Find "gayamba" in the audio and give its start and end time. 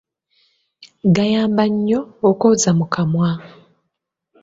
1.15-1.63